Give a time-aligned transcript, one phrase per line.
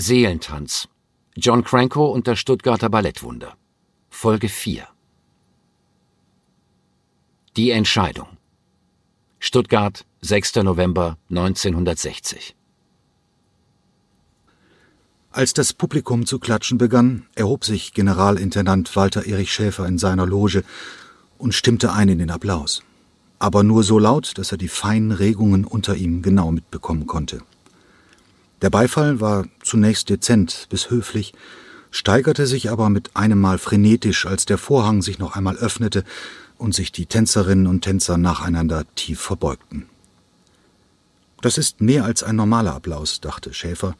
[0.00, 0.86] Seelentanz.
[1.34, 3.56] John Cranko und das Stuttgarter Ballettwunder.
[4.10, 4.86] Folge 4.
[7.56, 8.28] Die Entscheidung.
[9.40, 10.54] Stuttgart, 6.
[10.62, 12.54] November 1960.
[15.32, 20.62] Als das Publikum zu klatschen begann, erhob sich Generalintendant Walter Erich Schäfer in seiner Loge
[21.38, 22.84] und stimmte ein in den Applaus.
[23.40, 27.42] Aber nur so laut, dass er die feinen Regungen unter ihm genau mitbekommen konnte.
[28.62, 31.32] Der Beifall war zunächst dezent bis höflich,
[31.90, 36.04] steigerte sich aber mit einem Mal frenetisch, als der Vorhang sich noch einmal öffnete
[36.56, 39.86] und sich die Tänzerinnen und Tänzer nacheinander tief verbeugten.
[41.40, 43.94] Das ist mehr als ein normaler Applaus, dachte Schäfer,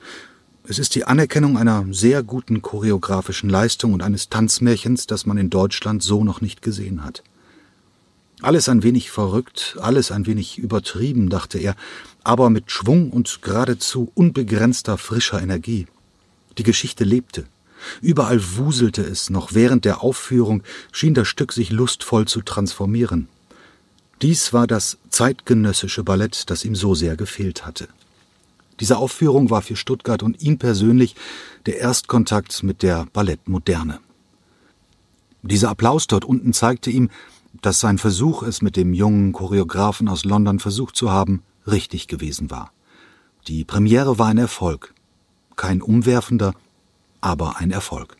[0.65, 5.51] es ist die Anerkennung einer sehr guten choreografischen Leistung und eines Tanzmärchens, das man in
[5.51, 7.23] Deutschland so noch nicht gesehen hat.
[8.41, 11.75] Alles ein wenig verrückt, alles ein wenig übertrieben, dachte er,
[12.23, 15.87] aber mit Schwung und geradezu unbegrenzter frischer Energie.
[16.57, 17.47] Die Geschichte lebte.
[18.01, 20.63] Überall wuselte es, noch während der Aufführung
[20.93, 23.29] schien das Stück sich lustvoll zu transformieren.
[24.23, 27.89] Dies war das zeitgenössische Ballett, das ihm so sehr gefehlt hatte.
[28.81, 31.17] Diese Aufführung war für Stuttgart und ihn persönlich
[31.67, 34.01] der Erstkontakt mit der Ballettmoderne.
[35.43, 37.11] Dieser Applaus dort unten zeigte ihm,
[37.61, 42.51] dass sein Versuch, es mit dem jungen Choreografen aus London versucht zu haben, richtig gewesen
[42.51, 42.73] war.
[43.47, 44.95] Die Premiere war ein Erfolg.
[45.57, 46.55] Kein umwerfender,
[47.21, 48.17] aber ein Erfolg.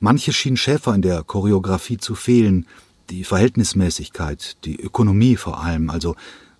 [0.00, 2.66] Manche schien Schäfer in der Choreografie zu fehlen,
[3.10, 6.14] die Verhältnismäßigkeit, die Ökonomie vor allem, also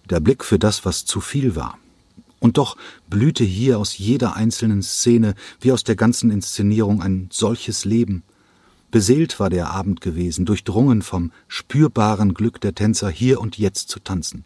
[0.08, 1.78] der Blick für das, was zu viel war.
[2.40, 2.76] Und doch
[3.08, 8.22] blühte hier aus jeder einzelnen Szene wie aus der ganzen Inszenierung ein solches Leben.
[8.90, 14.00] Beseelt war der Abend gewesen, durchdrungen vom spürbaren Glück der Tänzer, hier und jetzt zu
[14.00, 14.44] tanzen.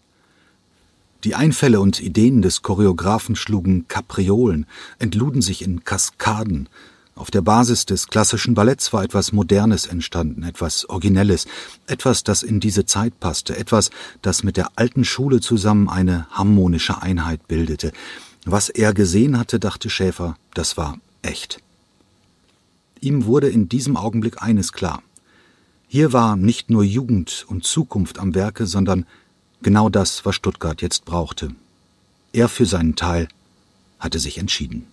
[1.24, 4.66] Die Einfälle und Ideen des Choreografen schlugen Kapriolen,
[4.98, 6.68] entluden sich in Kaskaden,
[7.14, 11.46] auf der Basis des klassischen Balletts war etwas Modernes entstanden, etwas Originelles,
[11.86, 13.90] etwas, das in diese Zeit passte, etwas,
[14.22, 17.92] das mit der alten Schule zusammen eine harmonische Einheit bildete.
[18.46, 21.60] Was er gesehen hatte, dachte Schäfer, das war echt.
[23.02, 25.02] Ihm wurde in diesem Augenblick eines klar.
[25.88, 29.06] Hier war nicht nur Jugend und Zukunft am Werke, sondern
[29.60, 31.52] genau das, was Stuttgart jetzt brauchte.
[32.32, 33.26] Er für seinen Teil
[33.98, 34.86] hatte sich entschieden.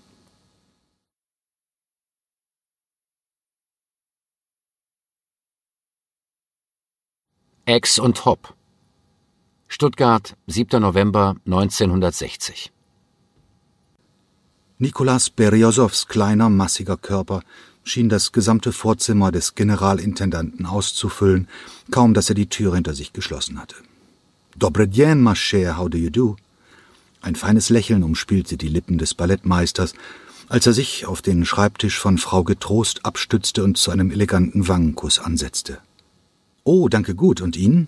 [7.66, 8.56] Ex und Hop.
[9.68, 10.82] Stuttgart, 7.
[10.82, 12.72] November 1960.
[14.80, 17.44] Nikolas Beriosows kleiner, massiger Körper
[17.84, 21.48] schien das gesamte Vorzimmer des Generalintendanten auszufüllen,
[21.92, 23.76] kaum dass er die Tür hinter sich geschlossen hatte.
[24.58, 26.36] Dobre dien, ma chère, how do you do?
[27.22, 29.94] Ein feines Lächeln umspielte die Lippen des Ballettmeisters,
[30.48, 35.20] als er sich auf den Schreibtisch von Frau Getrost abstützte und zu einem eleganten Wangenkuss
[35.20, 35.80] ansetzte.
[36.64, 37.42] Oh, danke gut.
[37.42, 37.88] Und Ihnen?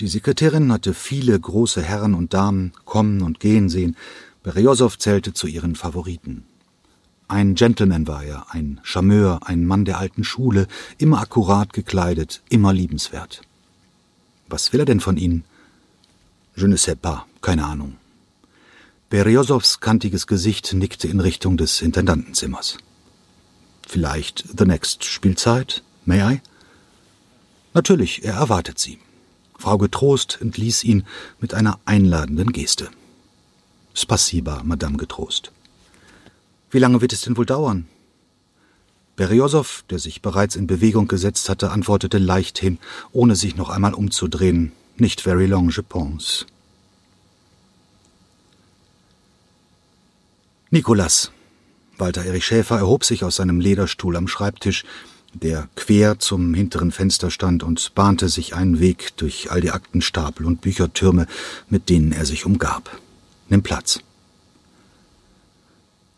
[0.00, 3.96] Die Sekretärin hatte viele große Herren und Damen kommen und gehen sehen.
[4.42, 6.44] Beriosow zählte zu ihren Favoriten.
[7.28, 12.72] Ein Gentleman war er, ein Charmeur, ein Mann der alten Schule, immer akkurat gekleidet, immer
[12.72, 13.42] liebenswert.
[14.48, 15.44] Was will er denn von Ihnen?
[16.54, 17.96] Je ne sais pas, keine Ahnung.
[19.10, 22.78] Beriosows kantiges Gesicht nickte in Richtung des Intendantenzimmers.
[23.86, 25.82] Vielleicht The Next Spielzeit?
[26.04, 26.40] May I?
[27.74, 28.98] Natürlich, er erwartet sie.
[29.58, 31.04] Frau Getrost entließ ihn
[31.40, 32.88] mit einer einladenden Geste.
[33.94, 35.52] Spasiba, Madame Getrost.
[36.70, 37.86] Wie lange wird es denn wohl dauern?
[39.16, 42.78] Beriosow, der sich bereits in Bewegung gesetzt hatte, antwortete leichthin,
[43.12, 44.72] ohne sich noch einmal umzudrehen.
[44.96, 46.46] Nicht very long, je pense.
[50.70, 51.30] Nikolas.
[51.96, 54.84] Walter Erich Schäfer erhob sich aus seinem Lederstuhl am Schreibtisch,
[55.32, 60.44] der quer zum hinteren Fenster stand und bahnte sich einen Weg durch all die Aktenstapel
[60.44, 61.26] und Büchertürme,
[61.70, 63.00] mit denen er sich umgab.
[63.48, 64.00] Nimm Platz.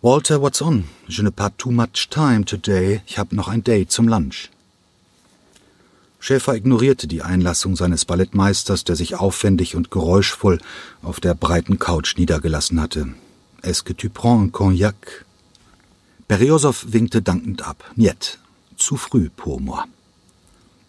[0.01, 0.85] Walter, what's on?
[1.09, 3.01] Je ne pas too much time today.
[3.09, 4.49] Ich hab noch ein Date zum Lunch.
[6.21, 10.61] Schäfer ignorierte die Einlassung seines Ballettmeisters, der sich aufwendig und geräuschvoll
[11.03, 13.09] auf der breiten Couch niedergelassen hatte.
[13.63, 15.25] Est-ce que tu prends un cognac?
[16.29, 17.83] Beriosow winkte dankend ab.
[17.97, 18.39] Niet,
[18.77, 19.87] zu früh, Pomor.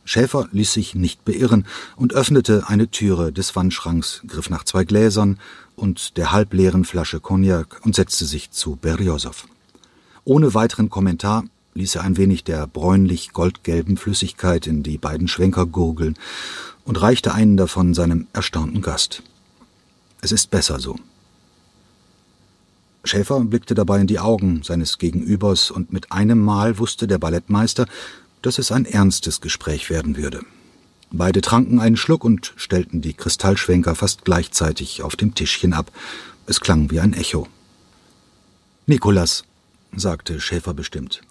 [0.09, 5.37] Schäfer ließ sich nicht beirren und öffnete eine Türe des Wandschranks, griff nach zwei Gläsern
[5.75, 9.45] und der halbleeren Flasche Cognac und setzte sich zu Beriosow.
[10.23, 11.43] Ohne weiteren Kommentar
[11.75, 16.17] ließ er ein wenig der bräunlich-goldgelben Flüssigkeit in die beiden Schwenker gurgeln
[16.85, 19.21] und reichte einen davon seinem erstaunten Gast.
[20.21, 20.95] Es ist besser so.
[23.03, 27.85] Schäfer blickte dabei in die Augen seines Gegenübers, und mit einem Mal wusste der Ballettmeister,
[28.41, 30.41] dass es ein ernstes Gespräch werden würde.
[31.11, 35.91] Beide tranken einen Schluck und stellten die Kristallschwenker fast gleichzeitig auf dem Tischchen ab.
[36.45, 37.47] Es klang wie ein Echo.
[38.85, 39.43] Nikolas,
[39.95, 41.21] sagte Schäfer bestimmt,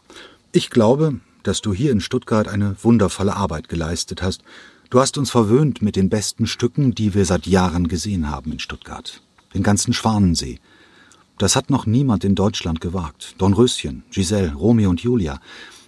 [0.53, 4.43] ich glaube, dass du hier in Stuttgart eine wundervolle Arbeit geleistet hast.
[4.91, 8.59] Du hast uns verwöhnt mit den besten Stücken, die wir seit Jahren gesehen haben in
[8.59, 9.23] Stuttgart.
[9.55, 10.59] Den ganzen Schwanensee.
[11.39, 13.35] Das hat noch niemand in Deutschland gewagt.
[13.39, 15.41] Dornröschen, Giselle, Romeo und Julia.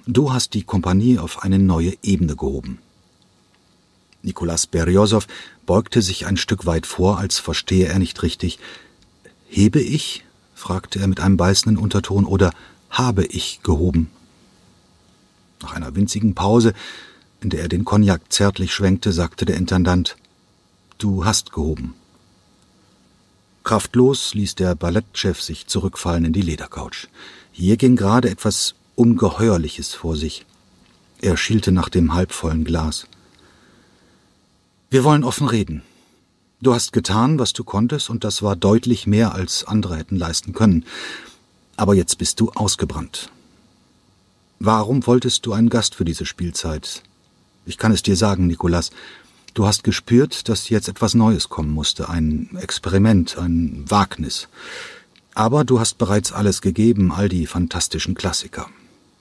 [0.06, 2.78] Du hast die Kompanie auf eine neue Ebene gehoben.
[4.22, 5.26] Nikolas Beriosow
[5.66, 8.58] beugte sich ein Stück weit vor, als verstehe er nicht richtig.
[9.48, 10.24] Hebe ich?
[10.54, 12.52] fragte er mit einem beißenden Unterton, oder
[12.90, 14.10] habe ich gehoben?
[15.62, 16.74] Nach einer winzigen Pause,
[17.40, 20.16] in der er den Cognac zärtlich schwenkte, sagte der Intendant
[20.98, 21.94] Du hast gehoben.
[23.64, 27.08] Kraftlos ließ der Ballettchef sich zurückfallen in die Ledercouch.
[27.52, 30.46] Hier ging gerade etwas Ungeheuerliches vor sich.
[31.20, 33.06] Er schielte nach dem halbvollen Glas.
[34.90, 35.82] Wir wollen offen reden.
[36.62, 40.52] Du hast getan, was du konntest, und das war deutlich mehr, als andere hätten leisten
[40.52, 40.84] können.
[41.76, 43.30] Aber jetzt bist du ausgebrannt.
[44.58, 47.02] Warum wolltest du einen Gast für diese Spielzeit?
[47.64, 48.90] Ich kann es dir sagen, Nikolas,
[49.54, 54.48] du hast gespürt, dass jetzt etwas Neues kommen musste, ein Experiment, ein Wagnis.
[55.34, 58.68] Aber du hast bereits alles gegeben, all die fantastischen Klassiker.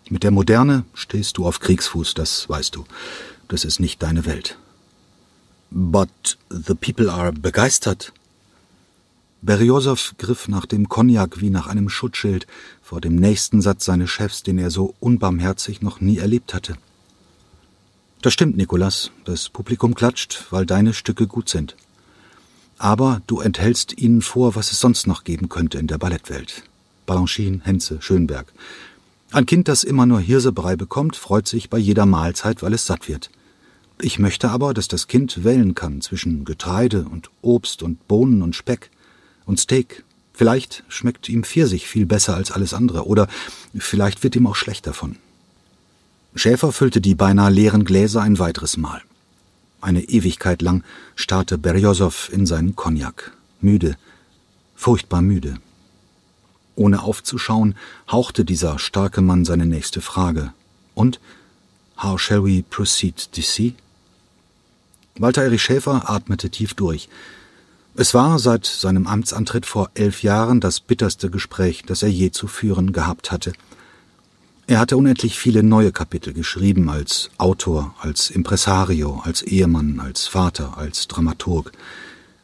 [0.10, 2.86] Mit der Moderne stehst du auf Kriegsfuß, das weißt du.
[3.48, 4.58] Das ist nicht deine Welt.
[5.70, 8.12] But the people are begeistert.
[9.44, 12.48] Beriosow griff nach dem Cognac wie nach einem Schutzschild
[12.82, 16.76] vor dem nächsten Satz seines Chefs, den er so unbarmherzig noch nie erlebt hatte.
[18.22, 19.12] Das stimmt, Nikolas.
[19.26, 21.76] Das Publikum klatscht, weil deine Stücke gut sind.
[22.80, 26.64] Aber du enthältst ihnen vor, was es sonst noch geben könnte in der Ballettwelt.
[27.06, 28.52] Balanchine, Henze, Schönberg.
[29.32, 33.08] Ein Kind, das immer nur Hirsebrei bekommt, freut sich bei jeder Mahlzeit, weil es satt
[33.08, 33.30] wird.
[34.02, 38.56] Ich möchte aber, dass das Kind wählen kann zwischen Getreide und Obst und Bohnen und
[38.56, 38.90] Speck
[39.46, 40.04] und Steak.
[40.34, 43.28] Vielleicht schmeckt ihm Pfirsich viel besser als alles andere, oder
[43.78, 45.18] vielleicht wird ihm auch schlecht davon.
[46.34, 49.02] Schäfer füllte die beinahe leeren Gläser ein weiteres Mal.
[49.82, 50.84] Eine Ewigkeit lang
[51.16, 53.96] starrte Berjosow in seinen Cognac, müde,
[54.76, 55.60] furchtbar müde.
[56.80, 57.76] Ohne aufzuschauen,
[58.10, 60.54] hauchte dieser starke Mann seine nächste Frage.
[60.96, 61.20] Und
[62.02, 63.74] How shall we proceed, DC?
[65.18, 67.10] Walter Erich Schäfer atmete tief durch.
[67.96, 72.48] Es war seit seinem Amtsantritt vor elf Jahren das bitterste Gespräch, das er je zu
[72.48, 73.52] führen gehabt hatte.
[74.68, 80.78] Er hatte unendlich viele neue Kapitel geschrieben als Autor, als Impresario, als Ehemann, als Vater,
[80.78, 81.74] als Dramaturg.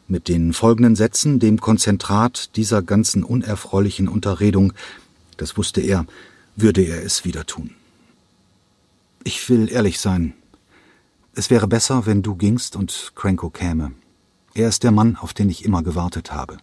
[0.08, 4.72] Mit den folgenden Sätzen, dem Konzentrat dieser ganzen unerfreulichen Unterredung,
[5.36, 6.06] das wusste er,
[6.54, 7.74] würde er es wieder tun.
[9.24, 10.34] Ich will ehrlich sein,
[11.34, 13.92] es wäre besser, wenn du gingst und Cranko käme.
[14.54, 16.56] Er ist der Mann, auf den ich immer gewartet habe.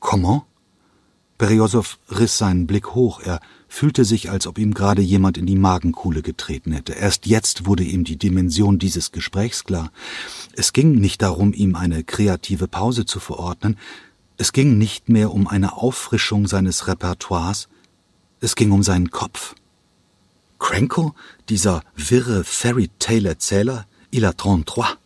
[0.00, 0.42] Comment?
[1.38, 3.20] Beriosow riss seinen Blick hoch.
[3.20, 3.40] Er
[3.72, 6.92] fühlte sich, als ob ihm gerade jemand in die Magenkuhle getreten hätte.
[6.92, 9.90] Erst jetzt wurde ihm die Dimension dieses Gesprächs klar.
[10.52, 13.78] Es ging nicht darum, ihm eine kreative Pause zu verordnen.
[14.36, 17.68] Es ging nicht mehr um eine Auffrischung seines Repertoires.
[18.40, 19.54] Es ging um seinen Kopf.
[20.58, 21.14] Cranko,
[21.48, 25.01] dieser wirre Fairy-Tale-Erzähler, il a 33.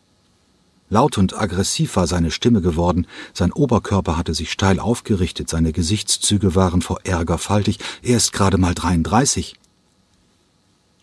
[0.89, 6.55] Laut und aggressiv war seine Stimme geworden, sein Oberkörper hatte sich steil aufgerichtet, seine Gesichtszüge
[6.55, 9.57] waren vor Ärger faltig, er ist gerade mal 33.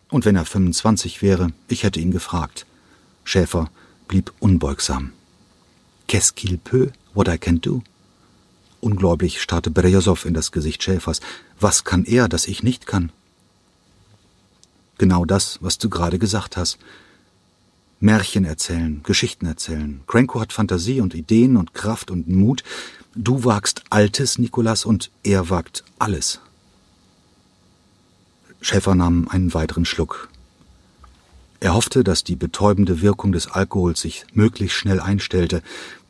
[0.09, 2.65] Und wenn er 25 wäre, ich hätte ihn gefragt.
[3.25, 3.69] Schäfer
[4.07, 5.11] blieb unbeugsam.
[6.07, 7.81] Qu'est-ce qu'il peut, what I can do?
[8.79, 11.19] Ungläubig starrte Berjasow in das Gesicht Schäfers.
[11.59, 13.11] Was kann er, das ich nicht kann?
[14.97, 16.77] Genau das, was du gerade gesagt hast.
[18.03, 20.01] Märchen erzählen, Geschichten erzählen.
[20.07, 22.63] Cranko hat Fantasie und Ideen und Kraft und Mut.
[23.15, 26.41] Du wagst Altes, Nikolas, und er wagt alles.
[28.59, 30.27] Schäfer nahm einen weiteren Schluck.
[31.61, 35.63] Er hoffte, dass die betäubende Wirkung des Alkohols sich möglichst schnell einstellte,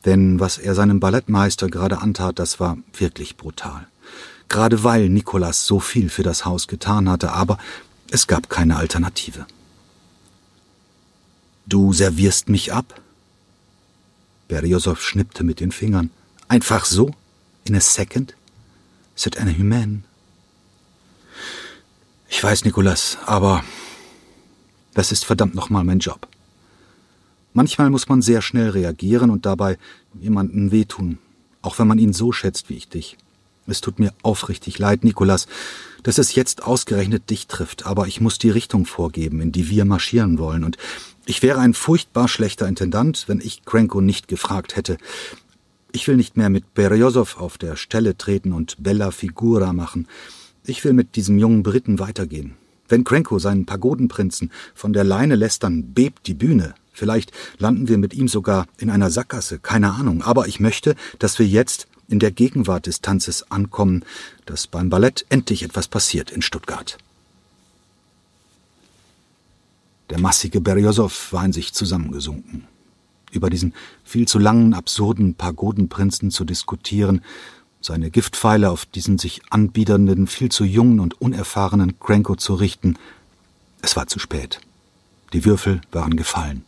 [0.05, 3.85] denn was er seinem Ballettmeister gerade antat, das war wirklich brutal.
[4.49, 7.59] Gerade weil Nikolas so viel für das Haus getan hatte, aber
[8.09, 9.45] es gab keine Alternative.
[11.65, 13.01] Du servierst mich ab?
[14.47, 16.09] Beriosow schnippte mit den Fingern.
[16.47, 17.11] Einfach so?
[17.65, 18.35] In a second?
[19.15, 20.03] C'est inhumain.
[22.29, 23.63] Ich weiß, Nikolas, aber
[24.93, 26.27] das ist verdammt nochmal mein Job.
[27.53, 29.77] Manchmal muss man sehr schnell reagieren und dabei
[30.19, 31.19] jemanden wehtun,
[31.61, 33.17] auch wenn man ihn so schätzt wie ich dich.
[33.67, 35.47] Es tut mir aufrichtig leid, Nikolas,
[36.03, 39.85] dass es jetzt ausgerechnet dich trifft, aber ich muss die Richtung vorgeben, in die wir
[39.85, 40.77] marschieren wollen, und
[41.25, 44.97] ich wäre ein furchtbar schlechter Intendant, wenn ich Krenko nicht gefragt hätte.
[45.93, 50.07] Ich will nicht mehr mit Beriosow auf der Stelle treten und Bella Figura machen.
[50.65, 52.55] Ich will mit diesem jungen Briten weitergehen.
[52.89, 56.75] Wenn Krenko seinen Pagodenprinzen von der Leine lässt, dann bebt die Bühne.
[56.91, 60.23] Vielleicht landen wir mit ihm sogar in einer Sackgasse, keine Ahnung.
[60.23, 64.03] Aber ich möchte, dass wir jetzt in der Gegenwart des Tanzes ankommen,
[64.45, 66.97] dass beim Ballett endlich etwas passiert in Stuttgart.
[70.09, 72.67] Der massige Beriosow war in sich zusammengesunken.
[73.31, 77.21] Über diesen viel zu langen, absurden Pagodenprinzen zu diskutieren,
[77.81, 82.95] seine Giftpfeile auf diesen sich anbiedernden, viel zu jungen und unerfahrenen Cranko zu richten,
[83.81, 84.61] es war zu spät.
[85.33, 86.63] Die Würfel waren gefallen.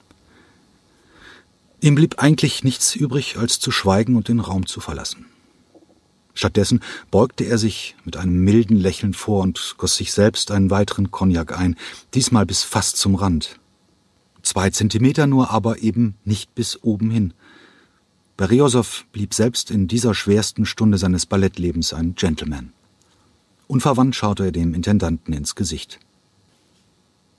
[1.86, 5.28] Ihm blieb eigentlich nichts übrig, als zu schweigen und den Raum zu verlassen.
[6.34, 6.80] Stattdessen
[7.12, 11.56] beugte er sich mit einem milden Lächeln vor und goss sich selbst einen weiteren Cognac
[11.56, 11.76] ein,
[12.16, 13.60] diesmal bis fast zum Rand.
[14.42, 17.36] Zwei Zentimeter nur, aber eben nicht bis oben hin.
[18.36, 22.74] Beriosow blieb selbst in dieser schwersten Stunde seines Ballettlebens ein Gentleman.
[23.68, 26.00] Unverwandt schaute er dem Intendanten ins Gesicht.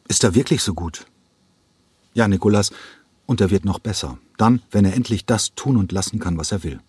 [0.07, 1.05] Ist er wirklich so gut?
[2.15, 2.71] Ja, Nikolas,
[3.26, 4.18] und er wird noch besser.
[4.38, 6.80] Dann, wenn er endlich das tun und lassen kann, was er will.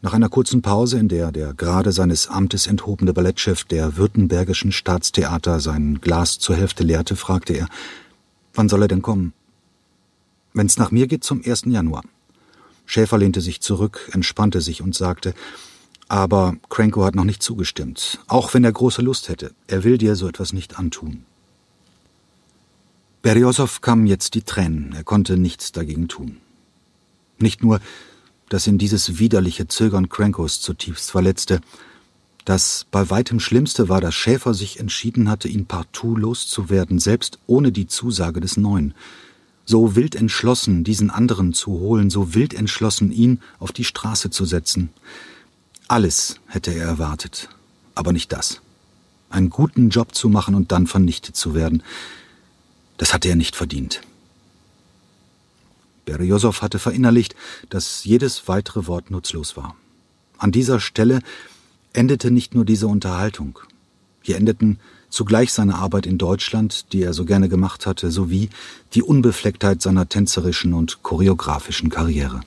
[0.00, 5.60] Nach einer kurzen Pause, in der der gerade seines Amtes enthobene Ballettchef der Württembergischen Staatstheater
[5.60, 7.68] sein Glas zur Hälfte leerte, fragte er,
[8.52, 9.32] wann soll er denn kommen?
[10.54, 11.66] Wenn's nach mir geht, zum 1.
[11.66, 12.02] Januar.
[12.84, 15.34] Schäfer lehnte sich zurück, entspannte sich und sagte,
[16.08, 19.52] aber Cranko hat noch nicht zugestimmt, auch wenn er große Lust hätte.
[19.66, 21.24] Er will dir so etwas nicht antun.
[23.22, 26.38] Beriosow kamen jetzt die Tränen, er konnte nichts dagegen tun.
[27.38, 27.80] Nicht nur,
[28.48, 31.60] dass ihn dieses widerliche Zögern Crankos zutiefst verletzte,
[32.44, 37.70] das bei weitem Schlimmste war, dass Schäfer sich entschieden hatte, ihn partout loszuwerden, selbst ohne
[37.70, 38.94] die Zusage des Neuen.
[39.64, 44.44] So wild entschlossen, diesen anderen zu holen, so wild entschlossen, ihn auf die Straße zu
[44.44, 44.90] setzen.
[45.86, 47.48] Alles hätte er erwartet,
[47.94, 48.60] aber nicht das.
[49.30, 51.84] Einen guten Job zu machen und dann vernichtet zu werden.
[53.02, 54.00] Das hatte er nicht verdient.
[56.04, 57.34] Beriosow hatte verinnerlicht,
[57.68, 59.74] dass jedes weitere Wort nutzlos war.
[60.38, 61.18] An dieser Stelle
[61.92, 63.58] endete nicht nur diese Unterhaltung.
[64.20, 64.78] Hier endeten
[65.10, 68.50] zugleich seine Arbeit in Deutschland, die er so gerne gemacht hatte, sowie
[68.94, 72.42] die Unbeflecktheit seiner tänzerischen und choreografischen Karriere.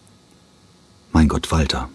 [1.11, 1.89] Mein Gott, Walter.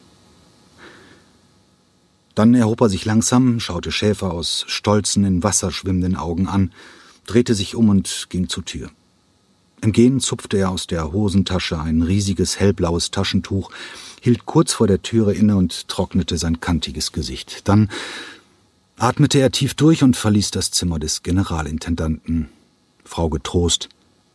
[2.34, 6.72] Dann erhob er sich langsam, schaute Schäfer aus stolzen, in Wasser schwimmenden Augen an
[7.30, 8.90] drehte sich um und ging zur Tür.
[9.82, 13.70] Im Gehen zupfte er aus der Hosentasche ein riesiges hellblaues Taschentuch,
[14.20, 17.68] hielt kurz vor der Türe inne und trocknete sein kantiges Gesicht.
[17.68, 17.88] Dann
[18.98, 22.48] atmete er tief durch und verließ das Zimmer des Generalintendanten.
[23.04, 23.88] Frau Getrost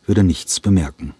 [0.06, 1.14] würde nichts bemerken.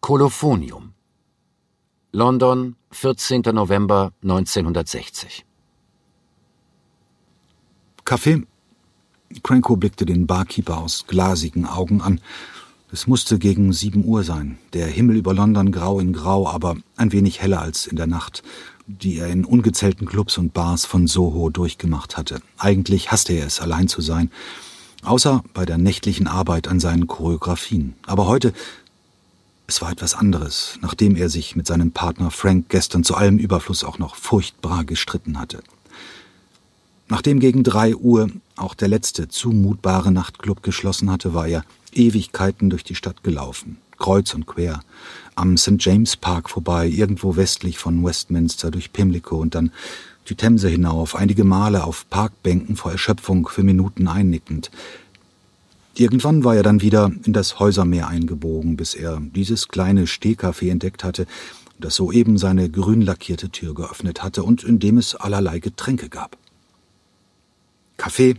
[0.00, 0.94] Kolophonium
[2.12, 3.42] London, 14.
[3.52, 5.47] November 1960
[8.08, 8.46] Kaffee?
[9.42, 12.22] Cranko blickte den Barkeeper aus glasigen Augen an.
[12.90, 14.56] Es musste gegen sieben Uhr sein.
[14.72, 18.42] Der Himmel über London grau in grau, aber ein wenig heller als in der Nacht,
[18.86, 22.40] die er in ungezählten Clubs und Bars von Soho durchgemacht hatte.
[22.56, 24.30] Eigentlich hasste er es, allein zu sein.
[25.02, 27.92] Außer bei der nächtlichen Arbeit an seinen Choreografien.
[28.06, 28.54] Aber heute,
[29.66, 33.84] es war etwas anderes, nachdem er sich mit seinem Partner Frank gestern zu allem Überfluss
[33.84, 35.62] auch noch furchtbar gestritten hatte.
[37.08, 42.84] Nachdem gegen drei Uhr auch der letzte zumutbare Nachtclub geschlossen hatte, war er Ewigkeiten durch
[42.84, 44.80] die Stadt gelaufen, kreuz und quer,
[45.34, 45.76] am St.
[45.78, 49.72] James Park vorbei, irgendwo westlich von Westminster durch Pimlico und dann
[50.28, 54.70] die Themse hinauf, einige Male auf Parkbänken vor Erschöpfung für Minuten einnickend.
[55.94, 61.02] Irgendwann war er dann wieder in das Häusermeer eingebogen, bis er dieses kleine Stehcafé entdeckt
[61.02, 61.26] hatte,
[61.80, 66.36] das soeben seine grün lackierte Tür geöffnet hatte und in dem es allerlei Getränke gab.
[67.98, 68.36] Kaffee.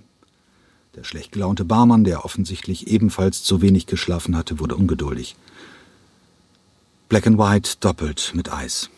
[0.96, 5.36] Der schlecht gelaunte Barmann, der offensichtlich ebenfalls zu wenig geschlafen hatte, wurde ungeduldig.
[7.10, 8.90] Black and White doppelt mit Eis.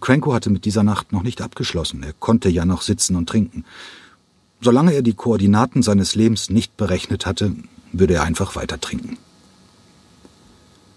[0.00, 2.02] Cranko hatte mit dieser Nacht noch nicht abgeschlossen.
[2.02, 3.64] Er konnte ja noch sitzen und trinken.
[4.60, 7.56] Solange er die Koordinaten seines Lebens nicht berechnet hatte,
[7.92, 9.18] würde er einfach weiter trinken.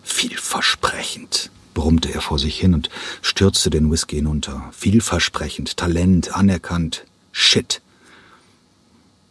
[0.03, 2.89] Vielversprechend, brummte er vor sich hin und
[3.21, 4.69] stürzte den Whisky hinunter.
[4.73, 7.05] Vielversprechend, Talent, anerkannt.
[7.31, 7.81] Shit.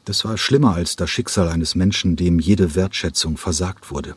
[0.04, 4.16] Das war schlimmer als das Schicksal eines Menschen, dem jede Wertschätzung versagt wurde.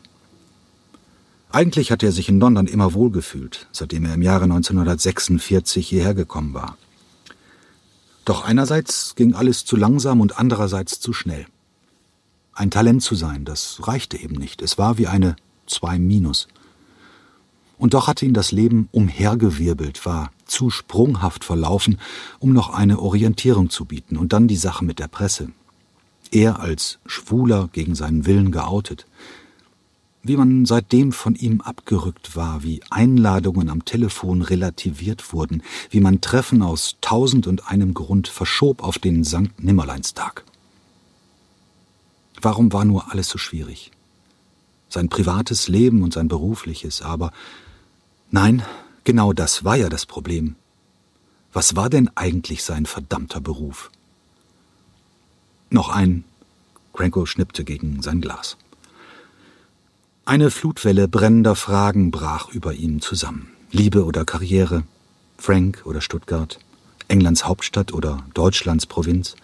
[1.50, 6.54] Eigentlich hatte er sich in London immer wohlgefühlt, seitdem er im Jahre 1946 hierher gekommen
[6.54, 6.76] war.
[8.24, 11.46] Doch einerseits ging alles zu langsam und andererseits zu schnell.
[12.52, 14.62] Ein Talent zu sein, das reichte eben nicht.
[14.62, 16.48] Es war wie eine 2 minus.
[17.78, 22.00] Und doch hatte ihn das Leben umhergewirbelt, war zu sprunghaft verlaufen,
[22.40, 24.16] um noch eine Orientierung zu bieten.
[24.16, 25.50] Und dann die Sache mit der Presse.
[26.32, 29.06] Er als Schwuler gegen seinen Willen geoutet.
[30.22, 36.20] Wie man seitdem von ihm abgerückt war, wie Einladungen am Telefon relativiert wurden, wie man
[36.20, 40.44] Treffen aus tausend und einem Grund verschob auf den Sankt Nimmerleinstag.
[42.42, 43.92] Warum war nur alles so schwierig?
[44.88, 47.32] Sein privates Leben und sein berufliches, aber
[48.30, 48.62] nein,
[49.04, 50.56] genau das war ja das Problem.
[51.52, 53.90] Was war denn eigentlich sein verdammter Beruf?
[55.70, 56.24] Noch ein.
[56.92, 58.56] Cranko schnippte gegen sein Glas.
[60.24, 63.48] Eine Flutwelle brennender Fragen brach über ihm zusammen.
[63.70, 64.84] Liebe oder Karriere,
[65.38, 66.58] Frank oder Stuttgart,
[67.08, 69.36] Englands Hauptstadt oder Deutschlands Provinz.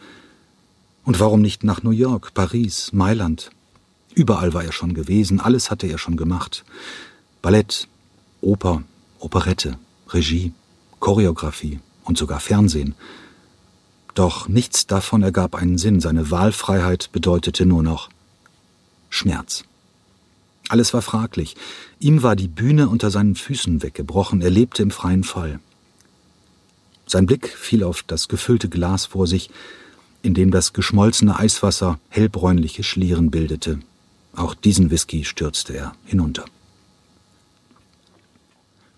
[1.05, 3.51] Und warum nicht nach New York, Paris, Mailand?
[4.15, 6.65] Überall war er schon gewesen, alles hatte er schon gemacht.
[7.41, 7.89] Ballett,
[8.41, 8.83] Oper,
[9.19, 10.53] Operette, Regie,
[11.01, 12.95] Choreografie und sogar Fernsehen.
[14.15, 18.11] Doch nichts davon ergab einen Sinn, seine Wahlfreiheit bedeutete nur noch
[19.09, 19.65] Schmerz.
[20.69, 21.57] Alles war fraglich.
[21.99, 25.61] Ihm war die Bühne unter seinen Füßen weggebrochen, er lebte im freien Fall.
[27.07, 29.51] Sein Blick fiel auf das gefüllte Glas vor sich,
[30.23, 33.81] in dem das geschmolzene Eiswasser hellbräunliche Schlieren bildete.
[34.35, 36.45] Auch diesen Whisky stürzte er hinunter.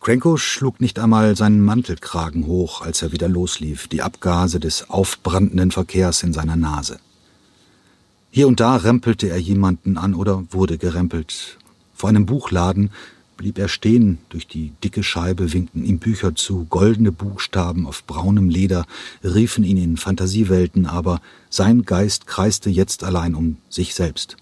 [0.04, 5.70] Cranko schlug nicht einmal seinen Mantelkragen hoch, als er wieder loslief, die Abgase des aufbrandenden
[5.70, 6.99] Verkehrs in seiner Nase.
[8.30, 11.56] Hier und da rempelte er jemanden an oder wurde gerempelt,
[11.94, 12.90] vor einem Buchladen
[13.38, 18.50] blieb er stehen, durch die dicke Scheibe winkten ihm Bücher zu, goldene Buchstaben auf braunem
[18.50, 18.85] Leder
[19.22, 24.37] riefen ihn in Fantasiewelten, aber sein Geist kreiste jetzt allein um sich selbst.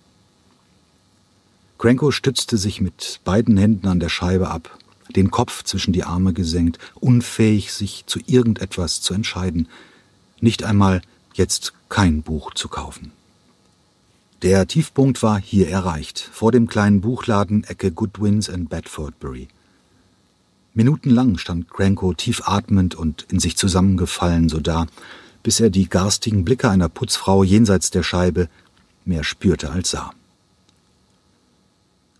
[1.79, 4.77] Cranko stützte sich mit beiden Händen an der Scheibe ab,
[5.11, 9.69] den Kopf zwischen die Arme gesenkt, unfähig, sich zu irgendetwas zu entscheiden,
[10.41, 11.03] nicht einmal
[11.35, 13.13] jetzt kein Buch zu kaufen.
[14.43, 19.49] Der Tiefpunkt war hier erreicht, vor dem kleinen Buchladen Ecke Goodwins and Bedfordbury.
[20.75, 24.87] Minutenlang stand Cranko tief atmend und in sich zusammengefallen so da,
[25.43, 28.49] bis er die garstigen Blicke einer Putzfrau jenseits der Scheibe
[29.05, 30.13] mehr spürte als sah.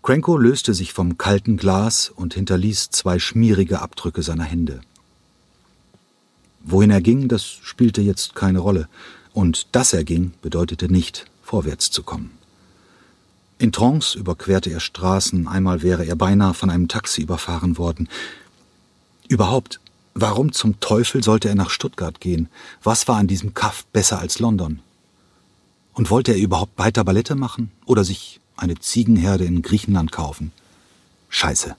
[0.03, 4.81] Cranko löste sich vom kalten Glas und hinterließ zwei schmierige Abdrücke seiner Hände.
[6.61, 8.89] Wohin er ging, das spielte jetzt keine Rolle,
[9.31, 12.31] und dass er ging, bedeutete nicht, vorwärts zu kommen.
[13.59, 18.09] In Trance überquerte er Straßen, einmal wäre er beinahe von einem Taxi überfahren worden.
[19.29, 19.79] Überhaupt,
[20.15, 22.49] warum zum Teufel sollte er nach Stuttgart gehen?
[22.83, 24.81] Was war an diesem Kaff besser als London?
[25.93, 30.51] Und wollte er überhaupt weiter Ballette machen oder sich eine Ziegenherde in Griechenland kaufen?
[31.29, 31.75] Scheiße.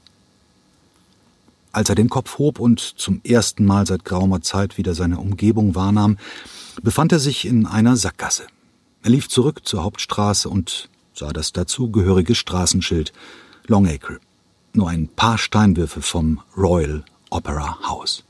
[1.72, 5.74] Als er den Kopf hob und zum ersten Mal seit geraumer Zeit wieder seine Umgebung
[5.74, 6.18] wahrnahm,
[6.82, 8.46] befand er sich in einer Sackgasse.
[9.02, 13.12] Er lief zurück zur Hauptstraße und sah das dazugehörige Straßenschild
[13.66, 14.18] Longacre,
[14.72, 18.24] nur ein paar Steinwürfe vom Royal Opera House.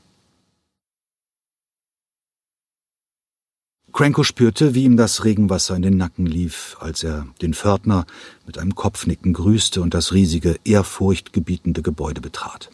[3.95, 8.05] Cranko spürte, wie ihm das Regenwasser in den Nacken lief, als er den Pförtner
[8.45, 12.69] mit einem Kopfnicken grüßte und das riesige, ehrfurchtgebietende Gebäude betrat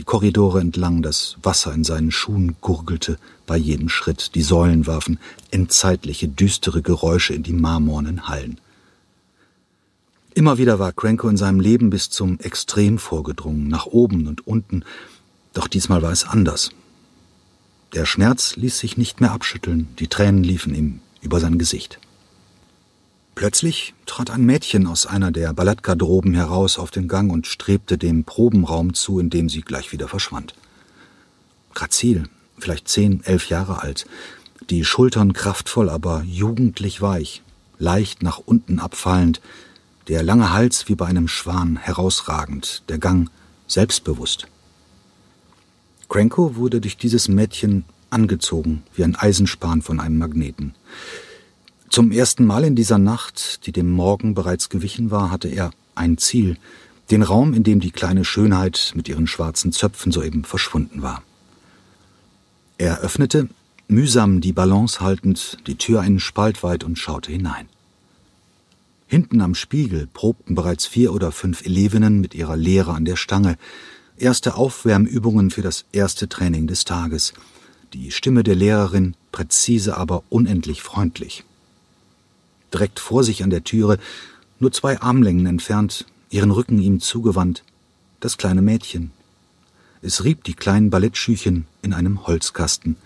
[0.00, 5.18] die Korridore entlang, das Wasser in seinen Schuhen gurgelte bei jedem Schritt, die Säulen warfen
[5.50, 8.58] endzeitliche, düstere Geräusche in die marmornen Hallen.
[10.32, 14.84] Immer wieder war Cranko in seinem Leben bis zum Extrem vorgedrungen, nach oben und unten,
[15.52, 16.70] doch diesmal war es anders.
[17.92, 21.98] Der Schmerz ließ sich nicht mehr abschütteln, die Tränen liefen ihm über sein Gesicht.
[23.34, 28.24] Plötzlich trat ein Mädchen aus einer der Ballettgarderoben heraus auf den Gang und strebte dem
[28.24, 30.54] Probenraum zu, in dem sie gleich wieder verschwand.
[31.74, 34.06] Grazil, vielleicht zehn, elf Jahre alt,
[34.68, 37.42] die Schultern kraftvoll, aber jugendlich weich,
[37.78, 39.40] leicht nach unten abfallend,
[40.06, 43.30] der lange Hals wie bei einem Schwan herausragend, der Gang
[43.66, 44.46] selbstbewusst.
[46.10, 50.74] Cranko wurde durch dieses Mädchen angezogen wie ein Eisenspan von einem Magneten.
[51.88, 56.18] Zum ersten Mal in dieser Nacht, die dem Morgen bereits gewichen war, hatte er ein
[56.18, 56.56] Ziel,
[57.12, 61.22] den Raum, in dem die kleine Schönheit mit ihren schwarzen Zöpfen soeben verschwunden war.
[62.76, 63.48] Er öffnete,
[63.86, 67.68] mühsam die Balance haltend, die Tür einen Spalt weit und schaute hinein.
[69.06, 73.56] Hinten am Spiegel probten bereits vier oder fünf Elevinnen mit ihrer Lehre an der Stange.
[74.20, 77.32] Erste Aufwärmübungen für das erste Training des Tages.
[77.94, 81.42] Die Stimme der Lehrerin präzise, aber unendlich freundlich.
[82.70, 83.98] Direkt vor sich an der Türe,
[84.58, 87.64] nur zwei Armlängen entfernt, ihren Rücken ihm zugewandt,
[88.20, 89.10] das kleine Mädchen.
[90.02, 92.96] Es rieb die kleinen Ballettschüchen in einem Holzkasten,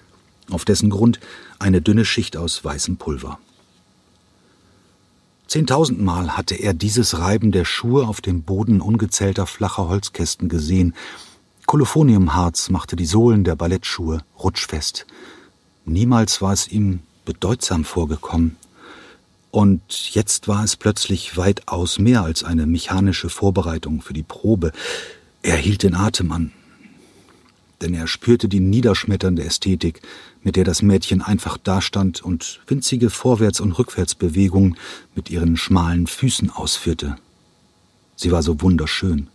[0.51, 1.21] auf dessen Grund
[1.61, 3.39] eine dünne Schicht aus weißem Pulver.
[5.47, 10.95] Zehntausendmal hatte er dieses Reiben der Schuhe auf dem Boden ungezählter flacher Holzkästen gesehen.
[11.67, 15.07] Kolophoniumharz machte die Sohlen der Ballettschuhe rutschfest.
[15.85, 18.57] Niemals war es ihm bedeutsam vorgekommen.
[19.51, 24.73] Und jetzt war es plötzlich weitaus mehr als eine mechanische Vorbereitung für die Probe.
[25.43, 26.53] Er hielt den Atem an,
[27.81, 30.03] denn er spürte die niederschmetternde Ästhetik,
[30.45, 34.77] mit der das Mädchen einfach dastand und winzige Vorwärts- und Rückwärtsbewegungen
[35.17, 37.17] mit ihren schmalen Füßen ausführte.
[38.15, 39.29] Sie war so wunderschön.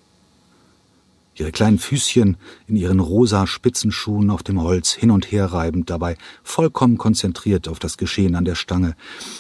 [1.35, 6.17] Ihre kleinen Füßchen in ihren rosa Spitzenschuhen auf dem Holz hin und her reibend, dabei
[6.43, 8.95] vollkommen konzentriert auf das Geschehen an der Stange.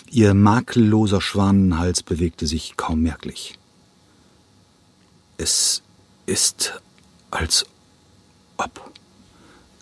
[0.09, 3.59] Ihr makelloser Schwanenhals bewegte sich kaum merklich.
[5.37, 5.83] Es
[6.25, 6.81] ist,
[7.31, 7.65] als
[8.57, 8.88] ob.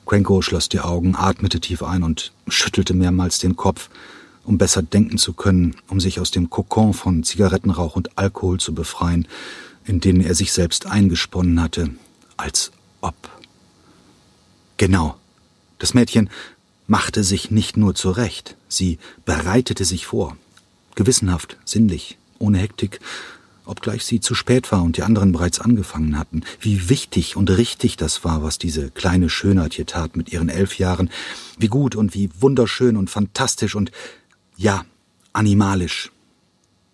[0.07, 3.89] Cranko schloss die Augen, atmete tief ein und schüttelte mehrmals den Kopf,
[4.45, 8.73] um besser denken zu können, um sich aus dem Kokon von Zigarettenrauch und Alkohol zu
[8.73, 9.27] befreien,
[9.85, 11.89] in den er sich selbst eingesponnen hatte,
[12.37, 13.15] als ob.
[14.77, 15.15] Genau.
[15.79, 16.29] Das Mädchen
[16.87, 20.37] machte sich nicht nur zurecht, sie bereitete sich vor.
[20.95, 22.99] Gewissenhaft, sinnlich, ohne Hektik,
[23.67, 26.43] obgleich sie zu spät war und die anderen bereits angefangen hatten.
[26.59, 30.77] Wie wichtig und richtig das war, was diese kleine Schönheit hier tat mit ihren elf
[30.77, 31.09] Jahren.
[31.57, 33.91] Wie gut und wie wunderschön und fantastisch und
[34.55, 34.85] ja,
[35.33, 36.11] animalisch.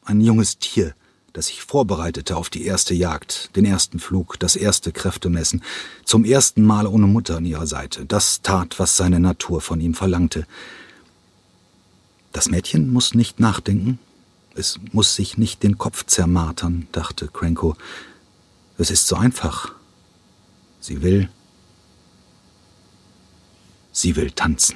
[0.04, 0.94] Ein junges Tier,
[1.32, 5.64] das sich vorbereitete auf die erste Jagd, den ersten Flug, das erste Kräftemessen,
[6.04, 8.06] zum ersten Mal ohne Mutter an ihrer Seite.
[8.06, 10.46] Das tat, was seine Natur von ihm verlangte.
[12.34, 14.00] Das Mädchen muss nicht nachdenken,
[14.56, 17.76] es muss sich nicht den Kopf zermartern, dachte Cranko.
[18.78, 19.74] Es ist so einfach.
[20.80, 21.30] Sie will.
[23.92, 24.76] Sie will tanzen.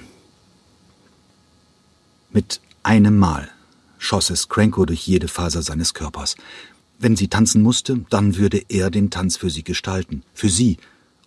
[2.32, 3.50] Mit einem Mal
[3.98, 6.36] schoss es Cranko durch jede Faser seines Körpers.
[7.00, 10.78] Wenn sie tanzen musste, dann würde er den Tanz für sie gestalten, für sie,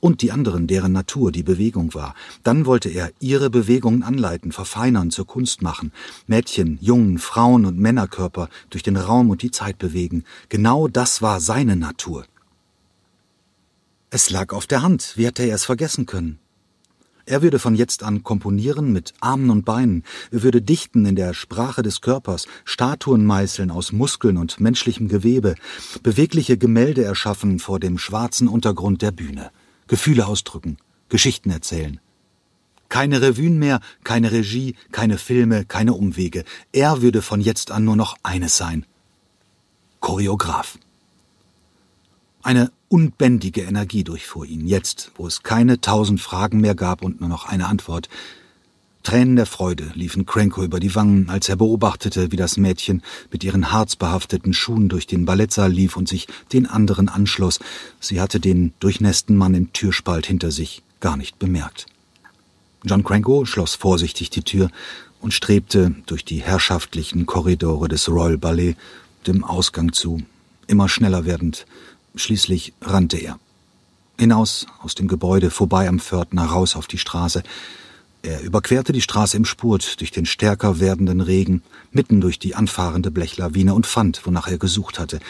[0.00, 2.14] und die anderen, deren Natur die Bewegung war.
[2.42, 5.92] Dann wollte er ihre Bewegungen anleiten, verfeinern, zur Kunst machen,
[6.26, 10.24] Mädchen, Jungen, Frauen und Männerkörper durch den Raum und die Zeit bewegen.
[10.48, 12.24] Genau das war seine Natur.
[14.10, 16.40] Es lag auf der Hand, wie hätte er es vergessen können?
[17.26, 21.32] Er würde von jetzt an komponieren mit Armen und Beinen, er würde dichten in der
[21.32, 25.54] Sprache des Körpers, Statuen meißeln aus Muskeln und menschlichem Gewebe,
[26.02, 29.52] bewegliche Gemälde erschaffen vor dem schwarzen Untergrund der Bühne.
[29.90, 30.76] Gefühle ausdrücken,
[31.09, 31.98] Geschichten erzählen.
[32.88, 36.44] Keine Revuen mehr, keine Regie, keine Filme, keine Umwege.
[36.70, 38.87] Er würde von jetzt an nur noch eines sein.
[39.98, 40.79] Choreograf.
[42.40, 47.29] Eine unbändige Energie durchfuhr ihn, jetzt, wo es keine tausend Fragen mehr gab und nur
[47.29, 48.09] noch eine Antwort.
[49.11, 53.42] Tränen der Freude liefen Cranko über die Wangen, als er beobachtete, wie das Mädchen mit
[53.42, 57.59] ihren harzbehafteten Schuhen durch den Ballettsaal lief und sich den anderen anschloss.
[57.99, 61.87] Sie hatte den durchnässten Mann im Türspalt hinter sich gar nicht bemerkt.
[62.85, 64.70] John Cranko schloss vorsichtig die Tür
[65.20, 68.77] und strebte durch die herrschaftlichen Korridore des Royal Ballet
[69.27, 70.23] dem Ausgang zu,
[70.68, 71.66] immer schneller werdend.
[72.14, 73.40] Schließlich rannte er.
[74.20, 77.42] Hinaus aus dem Gebäude, vorbei am Pförtner, raus auf die Straße.
[78.22, 83.11] Er überquerte die Straße im Spurt durch den stärker werdenden Regen, mitten durch die anfahrende
[83.11, 85.20] Blechlawine und fand, wonach er gesucht hatte.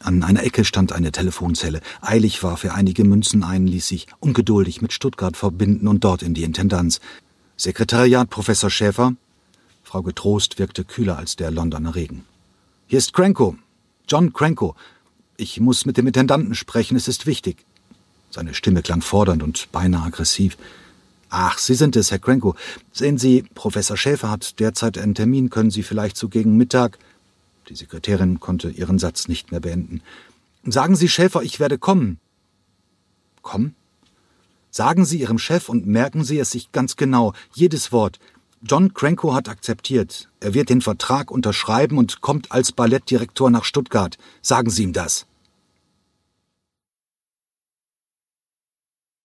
[0.00, 1.80] An einer Ecke stand eine Telefonzelle.
[2.02, 6.34] Eilig warf er einige Münzen ein, ließ sich ungeduldig mit Stuttgart verbinden und dort in
[6.34, 7.00] die Intendanz.
[7.56, 9.14] Sekretariat, Professor Schäfer?
[9.82, 12.24] Frau Getrost wirkte kühler als der Londoner Regen.
[12.86, 13.56] Hier ist Cranko.
[14.06, 14.74] John Cranko.
[15.38, 17.64] Ich muss mit dem Intendanten sprechen, es ist wichtig.
[18.28, 20.58] Seine Stimme klang fordernd und beinahe aggressiv.
[21.36, 22.54] Ach, Sie sind es, Herr Krenko.
[22.92, 25.50] Sehen Sie, Professor Schäfer hat derzeit einen Termin.
[25.50, 26.96] Können Sie vielleicht so gegen Mittag?
[27.68, 30.00] Die Sekretärin konnte ihren Satz nicht mehr beenden.
[30.64, 32.20] Sagen Sie Schäfer, ich werde kommen.
[33.42, 33.74] Kommen?
[34.70, 38.20] Sagen Sie Ihrem Chef und merken Sie es sich ganz genau, jedes Wort.
[38.62, 40.28] John Cranko hat akzeptiert.
[40.38, 44.18] Er wird den Vertrag unterschreiben und kommt als Ballettdirektor nach Stuttgart.
[44.40, 45.26] Sagen Sie ihm das.